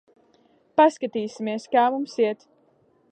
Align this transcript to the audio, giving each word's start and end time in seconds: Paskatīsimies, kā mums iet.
Paskatīsimies, 0.79 1.69
kā 1.77 1.87
mums 1.97 2.17
iet. 2.25 2.47